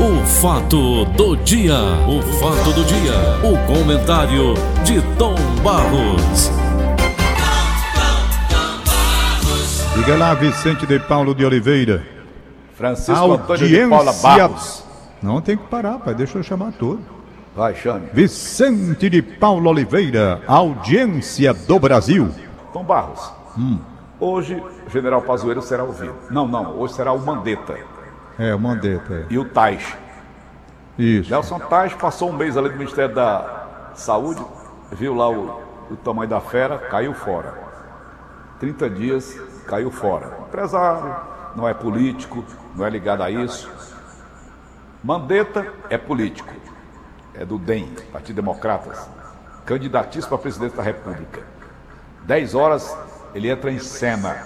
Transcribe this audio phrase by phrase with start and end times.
[0.00, 1.74] O fato do dia,
[2.06, 6.52] o fato do dia, o comentário de Tom Barros.
[9.96, 12.06] Diga lá, Vicente de Paulo de Oliveira.
[12.74, 14.84] Francisco Antônio de Paula Barros.
[15.20, 17.00] Não tem que parar, pai, deixa eu chamar todo.
[17.56, 18.06] Vai, chame.
[18.12, 22.28] Vicente de Paulo Oliveira, audiência do Brasil.
[22.72, 23.32] Tom Barros.
[24.20, 26.14] Hoje, o general Pazuello será ouvido.
[26.30, 27.97] Não, não, hoje será o Mandetta
[28.38, 29.26] É, o Mandetta, é.
[29.30, 29.96] e o Tais.
[30.96, 31.30] Isso.
[31.30, 34.44] Nelson Tais passou um mês ali no Ministério da Saúde,
[34.92, 37.54] viu lá o, o tamanho da fera, caiu fora.
[38.60, 40.38] 30 dias, caiu fora.
[40.48, 41.16] Empresário,
[41.54, 42.44] não é político,
[42.74, 43.70] não é ligado a isso.
[45.02, 46.52] Mandetta é político,
[47.34, 49.08] é do DEM, Partido Democratas,
[49.64, 51.42] candidatíssimo a presidente da República.
[52.24, 52.96] 10 horas
[53.34, 54.36] ele entra em cena.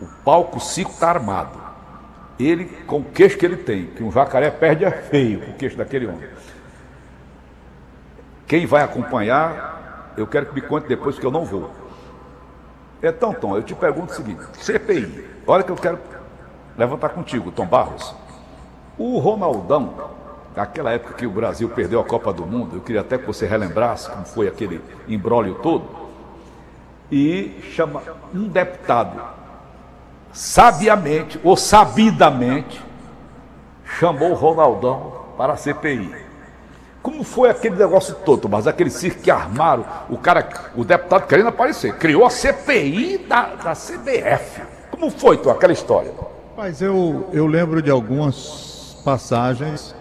[0.00, 1.67] O palco Cico está armado.
[2.38, 5.54] Ele, com o queixo que ele tem, que um jacaré perde é feio com o
[5.54, 6.28] queixo daquele homem.
[8.46, 11.70] Quem vai acompanhar, eu quero que me conte depois, porque eu não vou.
[13.02, 15.98] Então, Tom, eu te pergunto o seguinte: CPI, olha que eu quero
[16.76, 18.14] levantar contigo, Tom Barros.
[18.96, 19.94] O Ronaldão,
[20.56, 23.46] naquela época que o Brasil perdeu a Copa do Mundo, eu queria até que você
[23.46, 25.88] relembrasse como foi aquele imbróglio todo,
[27.10, 28.02] e chama
[28.34, 29.20] um deputado,
[30.38, 32.80] sabiamente ou sabidamente,
[33.98, 36.14] chamou o Ronaldão para a CPI.
[37.02, 41.48] Como foi aquele negócio todo, mas aquele circo que armaram, o cara, o deputado querendo
[41.48, 44.62] aparecer, criou a CPI da, da CBF.
[44.92, 46.12] Como foi, Tom, aquela história?
[46.56, 49.92] Mas eu, eu lembro de algumas passagens,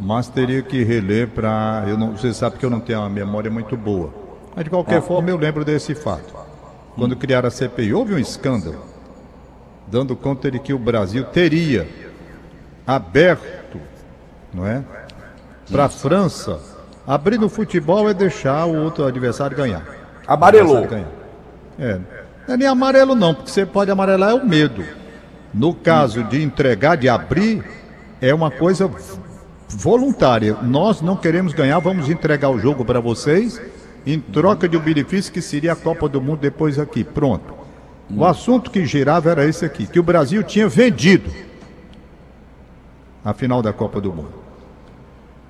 [0.00, 1.84] mas teria que reler para.
[2.12, 4.14] Você sabe que eu não tenho uma memória muito boa.
[4.56, 6.34] Mas de qualquer forma, eu lembro desse fato.
[6.96, 8.87] Quando criaram a CPI, houve um escândalo,
[9.90, 11.88] dando conta de que o Brasil teria
[12.86, 13.80] aberto,
[14.52, 14.82] não é?
[15.70, 16.60] Para a França,
[17.06, 19.84] abrir no futebol é deixar o outro adversário ganhar.
[20.26, 20.86] Amarelou.
[20.86, 21.08] Ganhar.
[21.78, 21.98] É.
[22.46, 24.84] Não é nem amarelo, não, porque você pode amarelar é o medo.
[25.52, 27.62] No caso de entregar, de abrir,
[28.20, 28.90] é uma coisa
[29.68, 30.56] voluntária.
[30.62, 33.60] Nós não queremos ganhar, vamos entregar o jogo para vocês
[34.06, 37.04] em troca de um benefício que seria a Copa do Mundo depois aqui.
[37.04, 37.57] Pronto.
[38.14, 41.30] O assunto que girava era esse aqui, que o Brasil tinha vendido
[43.24, 44.34] a final da Copa do Mundo.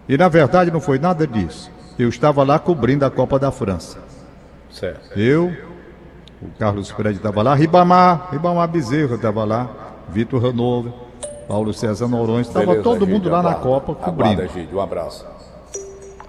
[0.09, 1.71] E na verdade não foi nada disso.
[1.99, 3.99] Eu estava lá cobrindo a Copa da França.
[4.71, 5.19] Certo.
[5.19, 5.53] Eu,
[6.43, 9.69] o Carlos Fred estava lá, Ribamar, Ribamar Bezerra estava lá,
[10.09, 10.93] Vitor Hanover,
[11.47, 13.87] Paulo César Noronha, estava todo mundo Egídio, lá na aguarda.
[13.87, 14.43] Copa cobrindo.
[14.43, 15.27] Aguarda, um abraço.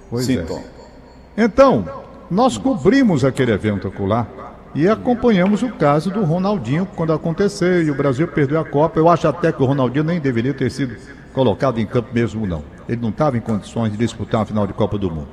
[0.10, 1.44] Pois Sim, é.
[1.44, 1.86] Então,
[2.30, 4.28] nós cobrimos aquele evento acolá
[4.76, 9.00] e acompanhamos o caso do Ronaldinho quando aconteceu e o Brasil perdeu a Copa.
[9.00, 10.96] Eu acho até que o Ronaldinho nem deveria ter sido
[11.34, 12.64] colocado em campo mesmo, não.
[12.88, 15.30] Ele não estava em condições de disputar uma final de Copa do Mundo.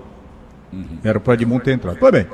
[1.04, 1.98] Era para Edmundo ter entrado.
[1.98, 2.26] Pois bem,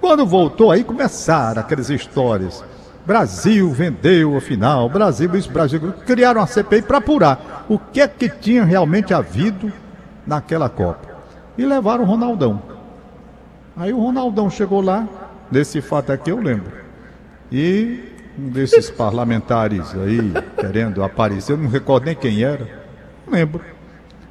[0.00, 2.64] quando voltou aí começaram aquelas histórias.
[3.06, 5.80] Brasil vendeu a final, Brasil, isso, Brasil.
[6.04, 9.72] Criaram a CPI para apurar o que é que tinha realmente havido
[10.26, 11.08] naquela Copa.
[11.56, 12.60] E levaram o Ronaldão.
[13.76, 15.08] Aí o Ronaldão chegou lá,
[15.50, 16.72] desse fato aqui eu lembro.
[17.50, 22.68] E um desses parlamentares aí querendo aparecer, eu não recordo nem quem era.
[23.26, 23.60] Não lembro.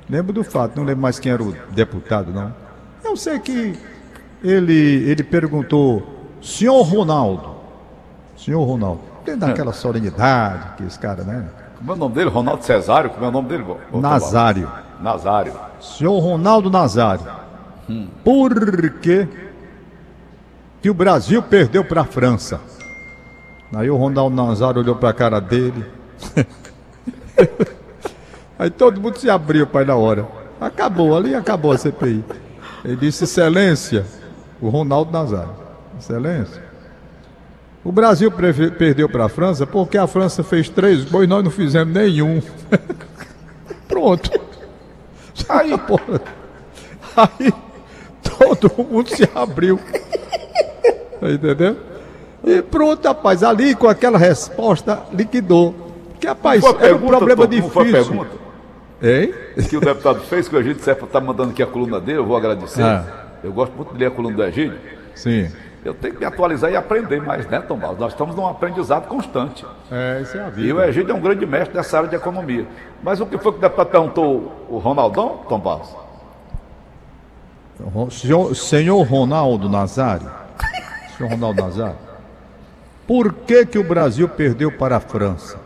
[0.10, 2.54] Lembro do fato, não lembro mais quem era o deputado, não.
[3.04, 3.78] Eu sei que
[4.44, 7.56] ele, ele perguntou, senhor Ronaldo,
[8.38, 11.50] senhor Ronaldo, tem daquela solenidade que esse cara, né?
[11.78, 12.30] Como é o nome dele?
[12.30, 13.10] Ronaldo Cesário?
[13.10, 13.66] Como é o nome dele?
[13.94, 14.72] Nazário.
[15.02, 15.54] Nazário.
[15.80, 17.26] Senhor Ronaldo Nazário,
[18.24, 19.28] por que,
[20.88, 22.62] que o Brasil perdeu para a França?
[23.76, 25.86] Aí o Ronaldo Nazário olhou para a cara dele.
[28.58, 30.26] Aí todo mundo se abriu, pai, na hora.
[30.62, 32.24] Acabou, ali acabou a CPI.
[32.86, 34.06] Ele disse, excelência,
[34.62, 35.52] o Ronaldo Nazário.
[36.00, 36.64] Excelência.
[37.84, 41.52] O Brasil perdeu para a França porque a França fez três gols e nós não
[41.52, 42.42] fizemos nenhum.
[43.90, 44.32] Pronto.
[45.50, 46.22] Aí, porra.
[47.14, 47.52] Aí
[48.24, 49.78] todo mundo se abriu.
[51.22, 51.78] Entendendo?
[52.44, 53.44] E pronto, rapaz.
[53.44, 55.74] Ali com aquela resposta liquidou.
[56.20, 57.60] Que, rapaz, era um pergunta, problema Tom?
[57.60, 58.08] Como foi a difícil.
[58.14, 58.38] pergunta?
[59.02, 59.34] Hein?
[59.70, 62.26] que o deputado fez, que o Egídio Sefa está mandando aqui a coluna dele, eu
[62.26, 62.82] vou agradecer.
[62.82, 63.06] Ah.
[63.44, 64.78] Eu gosto muito de ler a coluna do Egídio.
[65.14, 65.52] Sim.
[65.86, 68.00] Eu tenho que me atualizar e aprender mais, né, Tom Barros?
[68.00, 69.64] Nós estamos num aprendizado constante.
[69.92, 70.76] É, isso é a E vida.
[70.76, 72.66] o Egídio é um grande mestre dessa área de economia.
[73.04, 75.96] Mas o que foi que o deputado perguntou o Ronaldão, Tom Barros?
[77.94, 80.30] Ro- Senhor, senhor Ronaldo Nazário.
[81.18, 81.98] Senhor Ronaldo Nazário.
[83.08, 85.58] Por que, que o Brasil perdeu para a França?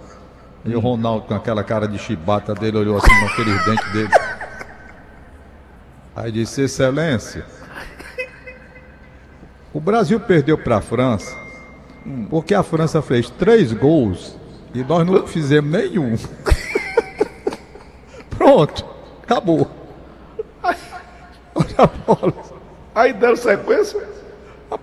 [0.64, 4.14] E o Ronaldo, com aquela cara de chibata dele, olhou assim com aqueles dentes dele.
[6.16, 7.46] Aí disse: Excelência,
[9.74, 11.42] o Brasil perdeu para a França
[12.30, 14.36] porque a França fez três gols
[14.74, 16.16] e nós não fizemos nenhum.
[18.30, 18.86] Pronto,
[19.24, 19.70] acabou.
[20.64, 22.34] Olha, Paulo.
[22.94, 24.21] Aí deram sequência?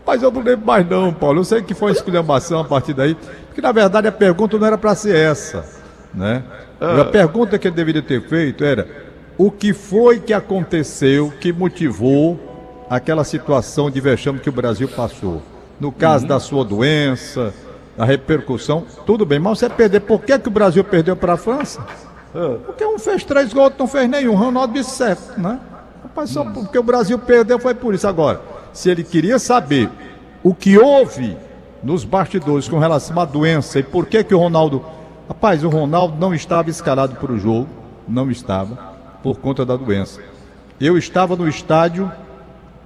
[0.09, 1.41] Rapaz, eu não lembro mais não, Paulo.
[1.41, 3.15] Eu sei que foi uma exclamação a partir daí.
[3.15, 5.67] Porque na verdade a pergunta não era para ser essa.
[6.15, 6.43] Né?
[6.81, 7.03] Ah.
[7.03, 8.89] A pergunta que ele deveria ter feito era
[9.37, 12.41] o que foi que aconteceu que motivou
[12.89, 15.43] aquela situação de vexame que o Brasil passou?
[15.79, 16.29] No caso uhum.
[16.29, 17.53] da sua doença,
[17.99, 21.37] a repercussão, tudo bem, mas você perder, por que, que o Brasil perdeu para a
[21.37, 21.85] França?
[22.35, 22.57] Ah.
[22.65, 24.35] Porque um fez três gols, outro não fez nenhum.
[24.35, 25.61] Ronaldo disse certo, né?
[26.03, 28.09] Rapaz, só porque o Brasil perdeu foi por isso.
[28.09, 28.41] Agora,
[28.79, 29.91] se ele queria saber
[30.41, 31.37] o que houve
[31.83, 34.85] nos bastidores com relação à doença e por que que o Ronaldo.
[35.27, 37.67] Rapaz, o Ronaldo não estava escalado para o jogo,
[38.07, 38.79] não estava,
[39.21, 40.21] por conta da doença.
[40.81, 42.11] Eu estava no estádio,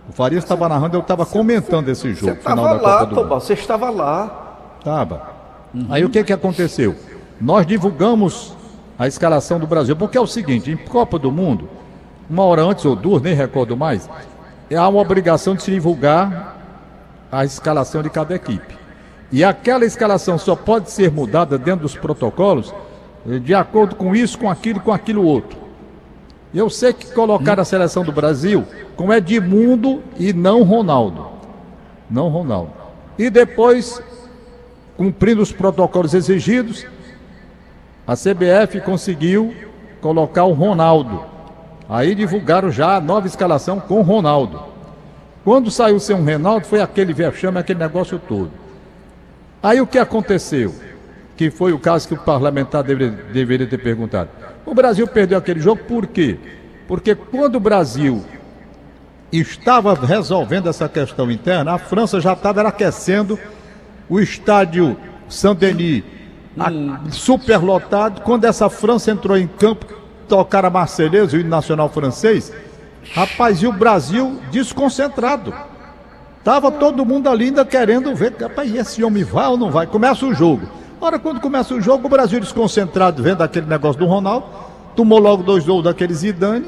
[0.08, 3.16] o Farias estava narrando, eu estava comentando esse jogo, você final da lá, Copa do
[3.16, 3.28] Mundo.
[3.28, 4.56] Você estava lá.
[4.78, 5.30] Estava.
[5.74, 5.86] Uhum.
[5.90, 6.96] Aí o que que aconteceu?
[7.38, 8.56] Nós divulgamos
[8.98, 11.68] a escalação do Brasil, porque é o seguinte, em Copa do Mundo,
[12.30, 14.08] uma hora antes ou duas, nem recordo mais,
[14.74, 16.56] há uma obrigação de se divulgar
[17.30, 18.76] a escalação de cada equipe.
[19.30, 22.74] E aquela escalação só pode ser mudada dentro dos protocolos
[23.26, 25.58] eh, de acordo com isso, com aquilo com aquilo outro.
[26.54, 31.26] Eu sei que colocaram a seleção do Brasil com Edmundo e não Ronaldo.
[32.10, 32.72] Não Ronaldo.
[33.18, 34.02] E depois,
[34.98, 36.84] cumprindo os protocolos exigidos,
[38.06, 39.54] a CBF conseguiu
[40.02, 41.31] colocar o Ronaldo.
[41.92, 44.62] Aí divulgaram já a nova escalação com o Ronaldo.
[45.44, 48.50] Quando saiu sem um Reinaldo, foi aquele vexame, aquele negócio todo.
[49.62, 50.74] Aí o que aconteceu?
[51.36, 54.30] Que foi o caso que o parlamentar deveria, deveria ter perguntado.
[54.64, 56.38] O Brasil perdeu aquele jogo por quê?
[56.88, 58.24] Porque quando o Brasil
[59.30, 63.38] estava resolvendo essa questão interna, a França já estava aquecendo
[64.08, 64.96] o estádio
[65.28, 66.04] Saint-Denis,
[66.56, 66.96] hum.
[67.10, 68.22] superlotado.
[68.22, 72.52] Quando essa França entrou em campo, tocaram a Marselhesa, o hino nacional francês,
[73.14, 75.52] rapaz, e o Brasil desconcentrado.
[76.44, 79.86] Tava todo mundo ali ainda querendo ver, rapaz, esse homem vai ou não vai?
[79.86, 80.66] Começa o jogo.
[81.00, 84.46] Ora, quando começa o jogo, o Brasil desconcentrado, vendo aquele negócio do Ronaldo,
[84.94, 86.66] tomou logo dois gols daquele Zidane,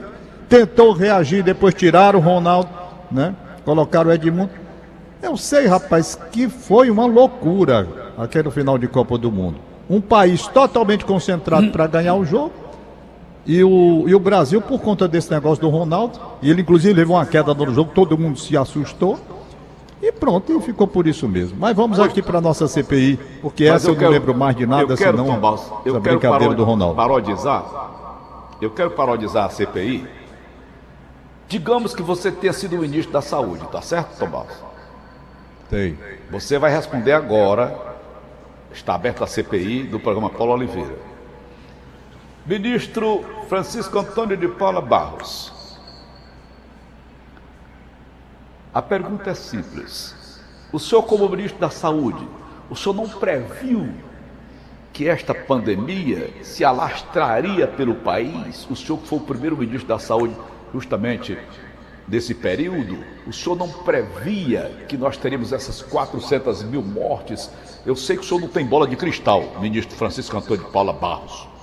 [0.48, 2.68] tentou reagir, depois tiraram o Ronaldo,
[3.10, 3.34] né?
[3.64, 4.50] Colocaram o Edmundo.
[5.22, 9.56] Eu sei, rapaz, que foi uma loucura aquele final de Copa do Mundo.
[9.88, 12.52] Um país totalmente concentrado para ganhar o jogo.
[13.46, 17.16] E o, e o Brasil, por conta desse negócio do Ronaldo, e ele inclusive levou
[17.16, 19.18] uma queda no jogo, todo mundo se assustou.
[20.00, 21.56] E pronto, e ficou por isso mesmo.
[21.58, 24.56] Mas vamos aqui para a nossa CPI, porque essa eu, eu quero, não lembro mais
[24.56, 26.94] de nada, quero, senão Tom eu essa quero brincadeira do Ronaldo.
[26.94, 27.64] Parodizar,
[28.60, 30.06] eu quero parodizar a CPI.
[31.48, 34.46] Digamos que você tenha sido o ministro da Saúde, tá certo, Tom
[35.68, 35.98] Tem.
[36.30, 37.74] Você vai responder agora,
[38.72, 41.13] está aberta a CPI do programa Paulo Oliveira.
[42.46, 45.50] Ministro Francisco Antônio de Paula Barros.
[48.74, 50.14] A pergunta é simples.
[50.70, 52.28] O senhor, como ministro da Saúde,
[52.68, 53.88] o senhor não previu
[54.92, 58.68] que esta pandemia se alastraria pelo país?
[58.68, 60.36] O senhor que foi o primeiro ministro da Saúde
[60.70, 61.38] justamente
[62.06, 67.50] desse período, o senhor não previa que nós teríamos essas 400 mil mortes?
[67.86, 70.92] Eu sei que o senhor não tem bola de cristal, ministro Francisco Antônio de Paula
[70.92, 71.53] Barros.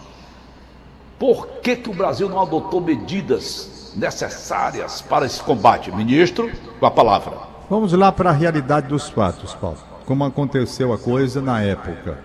[1.21, 5.91] Por que, que o Brasil não adotou medidas necessárias para esse combate?
[5.91, 6.49] Ministro,
[6.79, 7.37] com a palavra.
[7.69, 9.77] Vamos lá para a realidade dos fatos, Paulo.
[10.03, 12.17] Como aconteceu a coisa na época.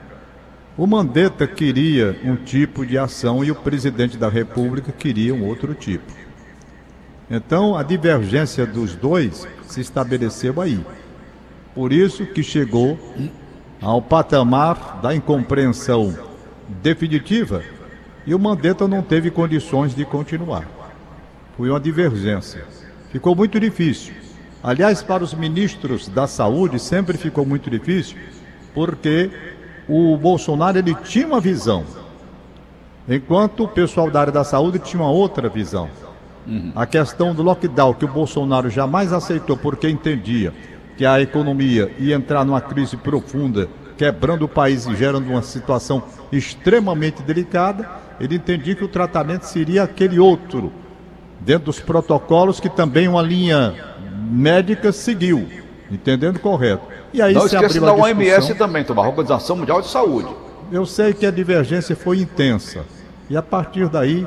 [0.79, 5.75] O Mandetta queria um tipo de ação e o presidente da República queria um outro
[5.75, 6.11] tipo.
[7.31, 10.83] Então, a divergência dos dois se estabeleceu aí.
[11.75, 12.99] Por isso que chegou
[13.79, 16.17] ao patamar da incompreensão
[16.67, 17.63] definitiva
[18.27, 20.67] e o Mandetta não teve condições de continuar
[21.57, 22.65] foi uma divergência.
[23.11, 24.15] Ficou muito difícil.
[24.63, 28.19] Aliás, para os ministros da saúde sempre ficou muito difícil,
[28.75, 29.31] porque
[29.89, 31.85] o Bolsonaro ele tinha uma visão,
[33.09, 35.89] enquanto o pessoal da área da saúde tinha uma outra visão.
[36.47, 36.73] Uhum.
[36.75, 40.53] A questão do lockdown, que o Bolsonaro jamais aceitou, porque entendia
[40.97, 46.03] que a economia ia entrar numa crise profunda, quebrando o país e gerando uma situação
[46.33, 47.89] extremamente delicada,
[48.21, 50.73] ele entendia que o tratamento seria aquele outro,
[51.41, 53.75] dentro dos protocolos que também uma linha
[54.31, 55.47] médica seguiu,
[55.91, 56.87] entendendo correto.
[57.13, 60.29] E aí Não se esqueça da OMS também, a Organização Mundial de Saúde.
[60.73, 62.85] eu sei que a divergência foi intensa
[63.31, 64.27] e a partir daí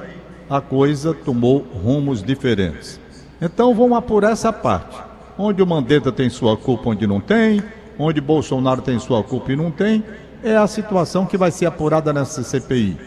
[0.50, 3.00] a coisa tomou rumos diferentes.
[3.42, 4.98] Então vamos apurar essa parte.
[5.38, 7.64] Onde o Mandetta tem sua culpa, onde não tem,
[7.98, 10.04] onde Bolsonaro tem sua culpa e não tem,
[10.44, 12.98] é a situação que vai ser apurada nessa CPI.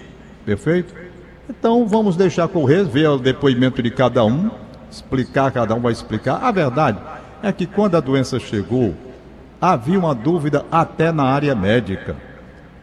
[0.44, 0.94] Perfeito?
[1.48, 4.50] Então vamos deixar correr, ver o depoimento de cada um,
[4.90, 6.42] explicar, cada um vai explicar.
[6.42, 6.98] A verdade
[7.42, 8.94] é que quando a doença chegou,
[9.60, 12.16] havia uma dúvida até na área médica.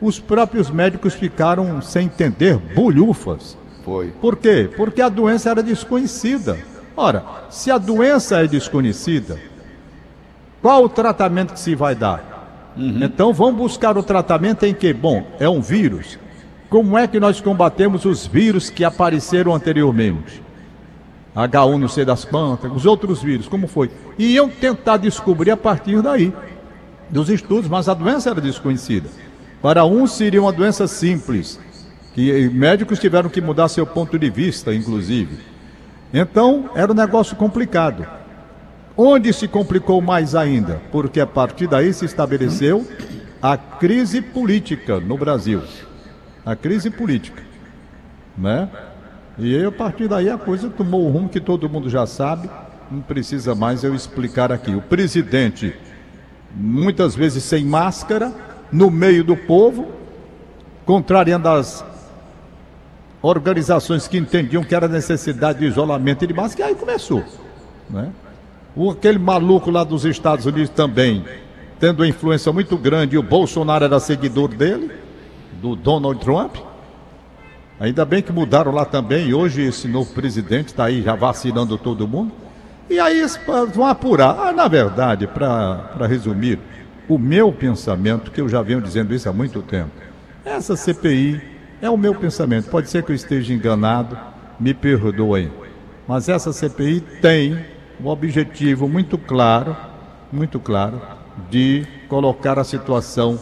[0.01, 3.58] Os próprios médicos ficaram sem entender bolhufas.
[3.84, 4.10] Foi.
[4.22, 4.70] Por quê?
[4.78, 6.58] Porque a doença era desconhecida.
[6.96, 9.39] Ora, se a doença é desconhecida,
[10.62, 12.74] qual o tratamento que se vai dar?
[12.78, 13.04] Uhum.
[13.04, 14.94] Então vamos buscar o tratamento em que?
[14.94, 16.20] Bom, é um vírus.
[16.69, 20.43] Como é que nós combatemos os vírus que apareceram anteriormente?
[21.35, 23.89] H1 não sei das plantas, os outros vírus, como foi?
[24.17, 26.33] E iam tentar descobrir a partir daí,
[27.09, 29.09] dos estudos, mas a doença era desconhecida.
[29.61, 31.59] Para uns seria uma doença simples,
[32.13, 35.39] que médicos tiveram que mudar seu ponto de vista, inclusive.
[36.13, 38.05] Então, era um negócio complicado.
[38.95, 40.81] Onde se complicou mais ainda?
[40.91, 42.85] Porque a partir daí se estabeleceu
[43.41, 45.61] a crise política no Brasil.
[46.46, 47.43] A crise política.
[48.38, 48.69] Né?
[49.38, 52.50] E aí, a partir daí a coisa tomou o rumo que todo mundo já sabe,
[52.91, 54.74] não precisa mais eu explicar aqui.
[54.74, 55.75] O presidente,
[56.53, 58.34] muitas vezes sem máscara,
[58.72, 59.88] no meio do povo,
[60.86, 61.86] contrariando as
[63.22, 67.24] organizações que entendiam que era necessidade de isolamento e de máscara, e aí começou.
[67.89, 68.12] Né?
[68.75, 71.25] O, aquele maluco lá dos Estados Unidos também,
[71.79, 74.91] tendo uma influência muito grande, e o Bolsonaro era seguidor dele,
[75.62, 76.56] do Donald Trump.
[77.80, 82.08] Ainda bem que mudaram lá também, hoje esse novo presidente está aí já vacinando todo
[82.08, 82.32] mundo.
[82.89, 83.24] E aí
[83.74, 84.38] vão apurar.
[84.38, 86.60] Ah, na verdade, para resumir,
[87.08, 89.92] o meu pensamento, que eu já venho dizendo isso há muito tempo,
[90.44, 91.42] essa CPI
[91.82, 92.70] é o meu pensamento.
[92.70, 94.18] Pode ser que eu esteja enganado,
[94.60, 95.51] me perdoem.
[96.08, 97.63] Mas essa CPI tem
[98.01, 99.75] um objetivo muito claro,
[100.32, 101.01] muito claro,
[101.50, 103.39] de colocar a situação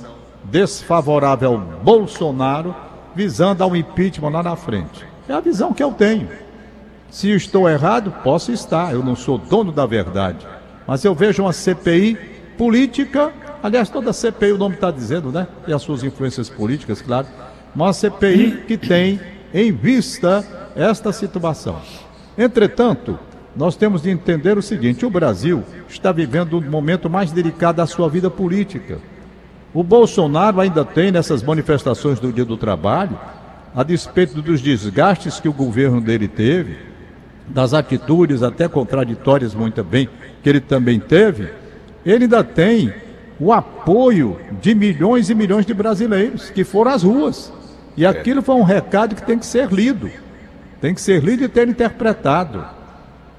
[0.52, 2.76] desfavorável ao Bolsonaro,
[3.16, 5.06] visando ao impeachment lá na frente.
[5.28, 6.30] É a visão que eu tenho.
[7.10, 10.46] Se estou errado, posso estar, eu não sou dono da verdade.
[10.86, 12.18] Mas eu vejo uma CPI
[12.58, 15.48] política, aliás, toda CPI o nome está dizendo, né?
[15.68, 17.28] E as suas influências políticas, claro
[17.78, 19.20] uma CPI que tem
[19.54, 20.44] em vista
[20.76, 21.80] esta situação.
[22.36, 23.20] Entretanto,
[23.56, 27.86] nós temos de entender o seguinte: o Brasil está vivendo um momento mais delicado da
[27.86, 28.98] sua vida política.
[29.78, 33.16] O Bolsonaro ainda tem nessas manifestações do Dia do Trabalho,
[33.76, 36.80] a despeito dos desgastes que o governo dele teve,
[37.48, 40.10] das atitudes até contraditórias, muito bem,
[40.42, 41.50] que ele também teve,
[42.04, 42.92] ele ainda tem
[43.40, 47.54] o apoio de milhões e milhões de brasileiros que foram às ruas.
[47.96, 48.08] E é.
[48.08, 50.10] aquilo foi um recado que tem que ser lido,
[50.82, 52.66] tem que ser lido e ter interpretado.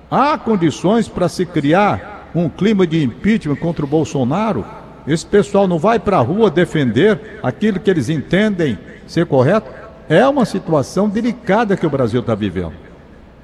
[0.09, 4.64] Há condições para se criar um clima de impeachment contra o Bolsonaro?
[5.09, 9.71] Esse pessoal não vai para a rua defender aquilo que eles entendem ser correto?
[10.09, 12.75] É uma situação delicada que o Brasil está vivendo.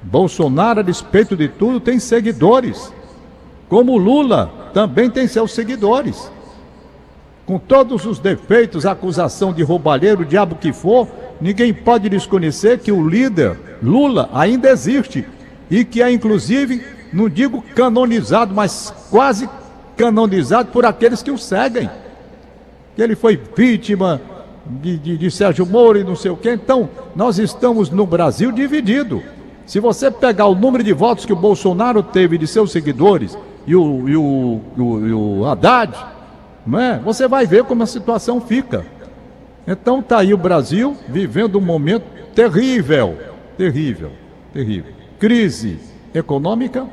[0.03, 2.93] Bolsonaro, a despeito de tudo, tem seguidores.
[3.67, 6.29] Como Lula também tem seus seguidores
[7.45, 11.07] com todos os defeitos, acusação de roubalheiro, diabo que for,
[11.39, 15.25] ninguém pode desconhecer que o líder Lula ainda existe
[15.69, 19.47] e que é inclusive, não digo canonizado, mas quase
[19.97, 21.89] canonizado por aqueles que o seguem.
[22.97, 24.21] Ele foi vítima
[24.65, 26.53] de, de, de Sérgio Moro e não sei o quê.
[26.53, 29.21] Então, nós estamos no Brasil dividido.
[29.65, 33.75] Se você pegar o número de votos que o Bolsonaro teve de seus seguidores e
[33.75, 35.93] o, e o, e o, e o Haddad,
[36.73, 36.97] é?
[36.99, 38.85] Você vai ver como a situação fica.
[39.67, 43.17] Então está aí o Brasil vivendo um momento terrível,
[43.57, 44.11] terrível,
[44.51, 44.91] terrível.
[45.19, 45.79] Crise
[46.13, 46.87] econômica,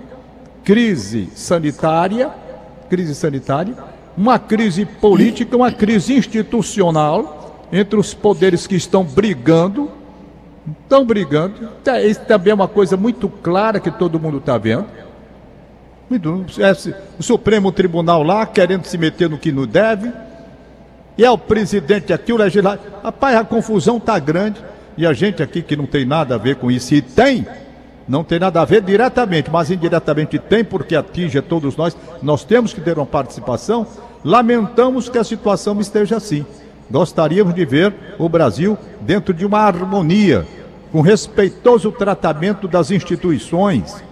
[0.62, 2.30] crise sanitária,
[2.92, 3.74] crise sanitária,
[4.14, 9.90] uma crise política, uma crise institucional entre os poderes que estão brigando,
[10.82, 11.70] estão brigando.
[12.06, 14.84] Isso também é uma coisa muito clara que todo mundo está vendo.
[17.18, 20.12] O Supremo Tribunal lá querendo se meter no que não deve.
[21.16, 22.84] E é o presidente aqui, o legislador.
[23.02, 24.62] Rapaz, a confusão está grande.
[24.98, 27.46] E a gente aqui que não tem nada a ver com isso, e tem,
[28.08, 31.96] não tem nada a ver diretamente, mas indiretamente tem, porque atinge a todos nós.
[32.22, 33.86] Nós temos que ter uma participação.
[34.24, 36.44] Lamentamos que a situação esteja assim.
[36.90, 40.46] Gostaríamos de ver o Brasil dentro de uma harmonia,
[40.90, 44.02] com respeitoso tratamento das instituições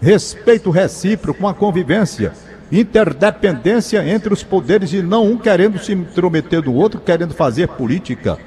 [0.00, 2.32] respeito recíproco, uma convivência,
[2.72, 8.38] interdependência entre os poderes e não um querendo se intrometer do outro, querendo fazer política.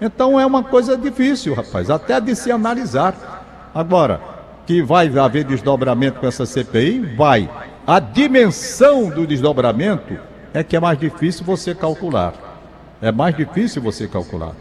[0.00, 3.33] Então é uma coisa difícil, rapaz, até de se analisar.
[3.74, 4.20] Agora,
[4.66, 7.16] que vai haver desdobramento com essa CPI?
[7.16, 7.50] Vai.
[7.86, 10.16] A dimensão do desdobramento
[10.52, 12.32] é que é mais difícil você calcular.
[13.02, 14.52] É mais difícil você calcular.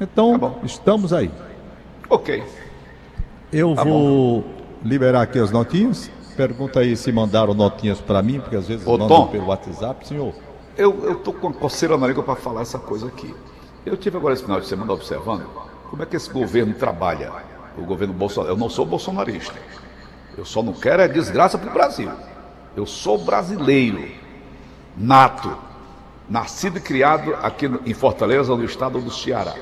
[0.00, 1.30] Então, Tá estamos aí.
[2.10, 2.42] Ok.
[3.52, 4.44] Eu Tá vou
[4.84, 6.10] liberar aqui as notinhas.
[6.36, 9.26] Pergunta aí se mandaram notinhas para mim, porque às vezes Ô, mandam Tom.
[9.28, 10.34] pelo WhatsApp, senhor.
[10.76, 13.32] Eu, eu tô com a coceira na língua para falar essa coisa aqui.
[13.86, 15.46] Eu tive agora esse final de semana observando
[15.88, 17.30] como é que esse governo trabalha.
[17.76, 18.52] O governo Bolsonaro.
[18.52, 19.54] Eu não sou bolsonarista.
[20.36, 22.10] Eu só não quero é desgraça para o Brasil.
[22.76, 24.08] Eu sou brasileiro,
[24.96, 25.56] nato,
[26.28, 29.54] nascido e criado aqui em Fortaleza, no estado do Ceará.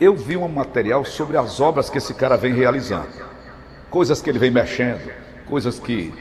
[0.00, 3.08] Eu vi um material sobre as obras que esse cara vem realizando.
[3.90, 5.10] Coisas que ele vem mexendo,
[5.46, 6.12] coisas que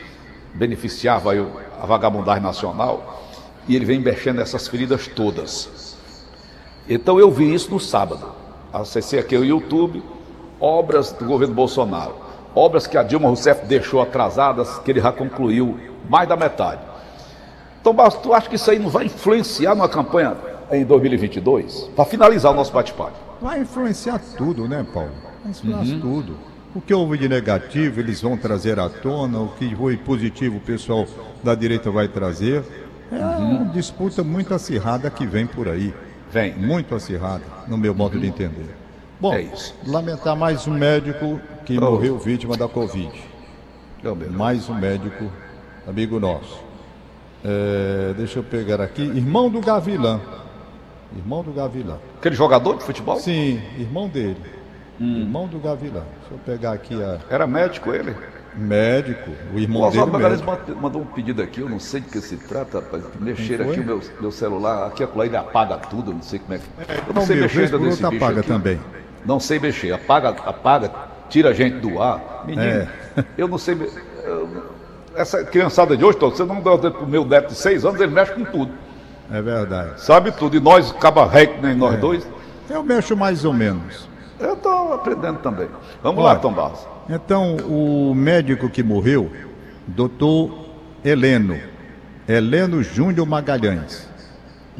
[0.56, 3.24] o- a vagabundagem nacional,
[3.68, 5.96] e ele vem mexendo nessas feridas todas.
[6.88, 8.32] Então eu vi isso no sábado.
[8.72, 10.02] Acessei aqui o YouTube,
[10.60, 12.16] obras do governo Bolsonaro.
[12.56, 15.78] Obras que a Dilma Rousseff deixou atrasadas, que ele já concluiu
[16.10, 16.82] mais da metade.
[17.80, 20.36] Então, Bastos, tu acha que isso aí não vai influenciar na campanha
[20.72, 21.90] em 2022?
[21.96, 23.14] Para finalizar o nosso bate-papo.
[23.42, 25.12] Vai influenciar tudo, né, Paulo?
[25.44, 26.02] Vai influenciar Uhum.
[26.02, 26.38] tudo.
[26.76, 29.40] O que houve de negativo, eles vão trazer à tona.
[29.40, 31.06] O que foi positivo, o pessoal
[31.44, 32.64] da direita vai trazer.
[33.12, 33.62] É Uhum.
[33.62, 35.94] uma disputa muito acirrada que vem por aí.
[36.32, 36.54] Vem.
[36.56, 38.76] Muito acirrada, no meu modo de entender.
[39.20, 39.74] Bom, É isso.
[39.86, 41.82] lamentar mais um médico que Oh.
[41.92, 43.12] morreu vítima da Covid.
[44.32, 45.26] Mais um médico,
[45.88, 46.60] amigo nosso.
[47.44, 49.02] É, deixa eu pegar aqui.
[49.02, 50.20] Irmão do Gavilã.
[51.16, 51.98] Irmão do Gavilã.
[52.20, 53.18] Aquele jogador de futebol?
[53.18, 54.38] Sim, irmão dele.
[55.00, 55.20] Hum.
[55.22, 56.04] Irmão do Gavilã.
[56.20, 58.16] Deixa eu pegar aqui a Era médico ele?
[58.56, 60.72] médico, o irmão O Oswaldo dele Magalhães médico.
[60.72, 63.04] mand- mandou um pedido aqui, eu não sei de que se trata, rapaz.
[63.20, 66.54] Mexer aqui o meu, meu celular, aqui acolá, ele apaga tudo, eu não sei como
[66.56, 66.64] é que.
[66.80, 68.48] eu não Então, sei meu, mexer ainda bicho apaga aqui.
[68.50, 68.80] também.
[69.28, 70.90] Não sei mexer, apaga, apaga,
[71.30, 72.44] tira a gente do ar.
[72.48, 72.88] Menino, É.
[73.38, 73.76] eu não sei.
[73.76, 73.90] me-
[74.24, 74.76] eu-
[75.16, 78.00] essa criançada de hoje, você não dá o dedo pro meu neto de seis anos,
[78.00, 78.72] ele mexe com tudo.
[79.32, 80.00] É verdade.
[80.02, 80.56] Sabe tudo.
[80.56, 81.98] E nós, caba rei, que nem nós É.
[81.98, 82.28] dois,
[82.70, 84.08] Eu mexo mais ou menos.
[84.40, 85.68] eu estou aprendendo também.
[86.04, 86.34] Vamos Olha.
[86.34, 86.86] lá, Tom Barros.
[87.10, 89.32] Então, o médico que morreu,
[89.88, 90.66] doutor
[91.04, 91.58] Heleno,
[92.28, 94.08] Heleno Júnior Magalhães,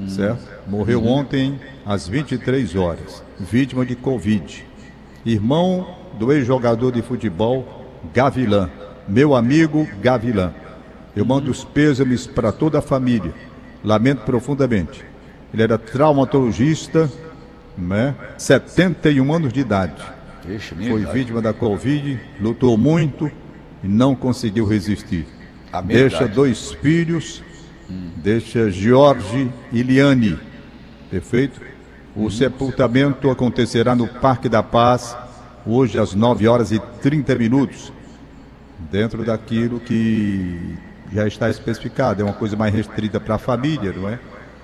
[0.10, 0.40] certo?
[0.68, 4.66] Morreu ontem às 23 horas, vítima de Covid.
[5.26, 8.70] Irmão do ex-jogador de futebol Gavilã,
[9.08, 10.54] meu amigo Gavilã.
[11.16, 13.34] Eu mando os pêsames para toda a família.
[13.84, 15.06] Lamento profundamente.
[15.54, 17.10] Ele era traumatologista,
[17.78, 18.14] né?
[18.38, 20.04] 71 anos de idade.
[20.90, 23.32] Foi vítima da Covid, lutou muito
[23.82, 25.26] e não conseguiu resistir.
[25.86, 27.42] Deixa dois filhos,
[28.18, 30.38] deixa Jorge e Liane.
[31.10, 31.77] Perfeito?
[32.18, 35.16] O sepultamento acontecerá no Parque da Paz,
[35.64, 37.94] hoje às 9 horas e 30 minutos.
[38.92, 40.76] Dentro daquilo que
[41.14, 42.24] já está especificado.
[42.24, 44.20] É uma coisa mais restrita para a família, não é?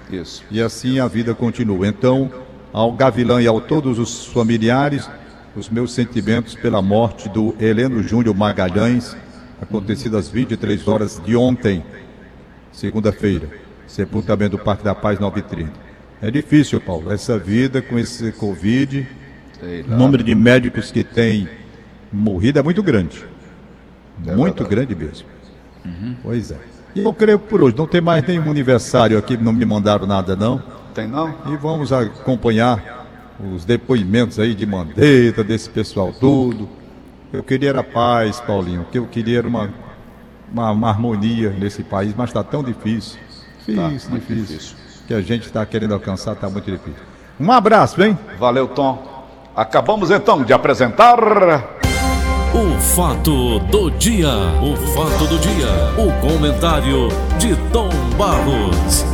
[0.10, 0.44] Isso.
[0.50, 1.88] E assim a vida continua.
[1.88, 2.32] Então,
[2.72, 5.08] ao Gavilã e a todos os familiares,
[5.56, 9.16] os meus sentimentos pela morte do Heleno Júnior Magalhães,
[9.62, 11.86] acontecido às 23 horas de ontem,
[12.72, 13.48] segunda-feira,
[13.86, 15.83] sepultamento do Parque da Paz 930.
[16.23, 19.05] É difícil, Paulo, essa vida com esse Covid,
[19.86, 21.49] o número de médicos que tem
[22.13, 23.25] morrido é muito grande.
[24.17, 25.27] muito grande mesmo.
[26.23, 26.57] Pois é.
[26.95, 30.07] E eu creio que por hoje não tem mais nenhum aniversário aqui, não me mandaram
[30.07, 30.63] nada não.
[30.95, 31.36] Tem não?
[31.51, 33.05] E vamos acompanhar
[33.53, 36.69] os depoimentos aí de Mandetta, desse pessoal todo.
[37.33, 39.69] Eu queria era paz, Paulinho, que eu queria era uma,
[40.49, 43.19] uma, uma harmonia nesse país, mas está tão difícil.
[43.67, 44.55] Difícil, muito difícil.
[44.55, 44.83] difícil.
[45.13, 47.04] Que a gente está querendo alcançar está muito difícil.
[47.39, 48.17] Um abraço, hein?
[48.39, 49.28] Valeu, Tom.
[49.56, 51.19] Acabamos então de apresentar.
[52.52, 54.28] O fato do dia.
[54.28, 55.67] O fato do dia.
[55.99, 59.06] O comentário de Tom Barros.